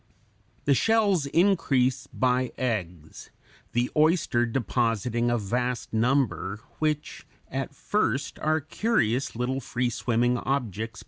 [0.65, 3.29] The shells increase by eggs,
[3.73, 10.99] the oyster depositing a vast number, which at first are curious little free swimming objects
[10.99, 10.99] (Fig.